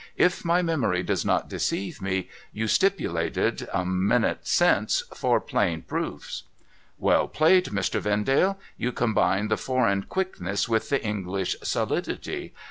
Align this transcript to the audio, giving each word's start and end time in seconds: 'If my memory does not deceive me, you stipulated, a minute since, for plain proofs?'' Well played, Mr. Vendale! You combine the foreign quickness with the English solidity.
'If 0.27 0.43
my 0.43 0.63
memory 0.63 1.03
does 1.03 1.23
not 1.23 1.47
deceive 1.47 2.01
me, 2.01 2.27
you 2.51 2.67
stipulated, 2.67 3.69
a 3.71 3.85
minute 3.85 4.47
since, 4.47 5.03
for 5.13 5.39
plain 5.39 5.83
proofs?'' 5.83 6.41
Well 7.07 7.27
played, 7.27 7.65
Mr. 7.65 7.99
Vendale! 7.99 8.57
You 8.77 8.93
combine 8.93 9.49
the 9.49 9.57
foreign 9.57 10.01
quickness 10.05 10.67
with 10.67 10.89
the 10.89 11.05
English 11.05 11.55
solidity. 11.61 12.55